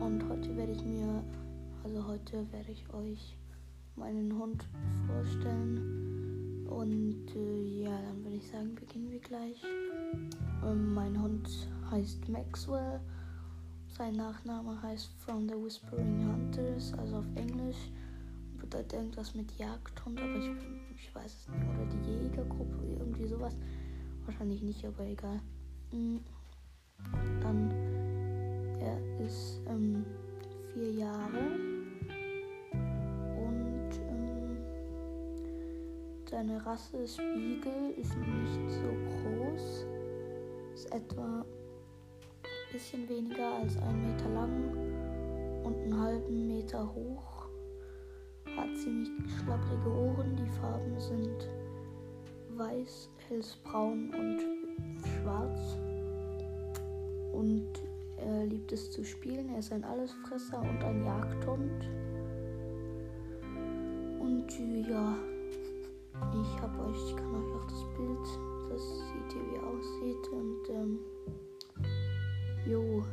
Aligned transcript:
Und 0.00 0.26
heute 0.30 0.56
werde 0.56 0.72
ich 0.72 0.82
mir, 0.82 1.22
also 1.84 2.06
heute 2.06 2.50
werde 2.52 2.72
ich 2.72 2.82
euch 2.94 3.36
meinen 3.96 4.32
Hund 4.38 4.66
vorstellen. 5.06 6.66
Und 6.66 7.26
äh, 7.36 7.82
ja, 7.82 7.90
dann 7.90 8.24
würde 8.24 8.36
ich 8.36 8.48
sagen, 8.48 8.74
beginnen 8.74 9.10
wir 9.10 9.20
gleich. 9.20 9.62
Ähm, 10.64 10.94
mein 10.94 11.20
Hund 11.20 11.48
heißt 11.90 12.28
Maxwell. 12.30 13.00
Sein 13.88 14.16
Nachname 14.16 14.80
heißt 14.82 15.10
From 15.18 15.46
the 15.46 15.54
Whispering 15.54 16.26
Hunters, 16.26 16.94
also 16.94 17.16
auf 17.18 17.26
Englisch. 17.34 17.90
Bedeutet 18.56 18.94
irgendwas 18.94 19.34
mit 19.34 19.52
Jagdhund, 19.58 20.18
aber 20.18 20.36
ich, 20.36 20.50
ich 20.96 21.14
weiß 21.14 21.26
es 21.26 21.48
nicht. 21.48 21.64
Oder 21.64 22.02
die 22.06 22.24
Jägergruppe, 22.24 22.86
irgendwie 22.98 23.26
sowas. 23.26 23.54
Wahrscheinlich 24.24 24.62
nicht, 24.62 24.82
aber 24.86 25.04
egal. 25.04 25.40
Mhm. 25.92 26.20
Vier 30.72 30.90
Jahre. 30.92 31.58
Und 33.36 33.90
ähm, 34.08 34.56
seine 36.28 36.64
Rasse 36.64 36.98
Beagle, 36.98 37.92
ist 37.96 38.16
nicht 38.16 38.70
so 38.70 38.88
groß, 39.22 39.86
ist 40.74 40.92
etwa 40.92 41.44
ein 41.44 42.72
bisschen 42.72 43.08
weniger 43.08 43.54
als 43.56 43.76
ein 43.78 44.10
Meter 44.10 44.28
lang 44.30 45.64
und 45.64 45.76
einen 45.76 46.00
halben 46.00 46.46
Meter 46.46 46.92
hoch, 46.94 47.48
hat 48.56 48.76
ziemlich 48.76 49.10
schlapprige 49.38 49.90
Ohren, 49.90 50.36
die 50.36 50.50
Farben 50.60 50.98
sind 50.98 51.48
weiß, 52.60 53.08
hellsbraun 53.28 54.10
und 54.14 54.40
schwarz. 55.00 55.78
Und 57.32 57.72
er 58.26 58.46
liebt 58.46 58.72
es 58.72 58.90
zu 58.90 59.04
spielen. 59.04 59.48
Er 59.50 59.58
ist 59.58 59.72
ein 59.72 59.84
Allesfresser 59.84 60.60
und 60.60 60.82
ein 60.82 61.04
Jagdhund. 61.04 61.88
Und 64.20 64.50
ja, 64.88 65.16
ich 66.32 66.60
habe 66.60 66.84
euch, 66.84 66.96
ich 67.08 67.16
kann 67.16 67.34
euch 67.34 67.54
auch 67.54 67.64
das 67.64 67.84
Bild, 67.96 68.26
das 68.68 68.82
seht 69.08 69.34
ihr, 69.36 69.42
wie 69.50 69.56
er 69.56 69.66
aussieht. 69.66 70.28
Und 70.32 70.68
ähm, 70.70 70.98
jo, 72.66 73.04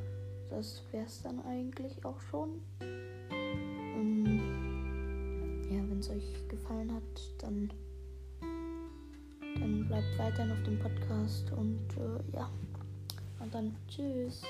das 0.49 0.83
wäre 0.91 1.05
es 1.05 1.21
dann 1.21 1.39
eigentlich 1.45 2.03
auch 2.03 2.19
schon. 2.19 2.61
Ähm, 2.81 4.41
ja, 5.69 5.81
wenn 5.89 5.99
es 5.99 6.09
euch 6.09 6.47
gefallen 6.47 6.93
hat, 6.93 7.03
dann, 7.39 7.71
dann 9.59 9.87
bleibt 9.87 10.17
weiterhin 10.17 10.51
auf 10.51 10.63
dem 10.63 10.79
Podcast 10.79 11.51
und 11.53 11.79
äh, 11.97 12.35
ja. 12.35 12.49
Und 13.39 13.53
dann 13.53 13.75
tschüss. 13.87 14.41